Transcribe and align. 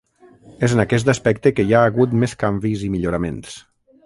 És 0.67 0.73
en 0.77 0.81
aquest 0.83 1.11
aspecte 1.13 1.53
que 1.59 1.67
hi 1.67 1.75
ha 1.81 1.85
hagut 1.91 2.17
més 2.25 2.35
canvis 2.45 2.87
i 2.89 2.91
milloraments. 2.97 3.55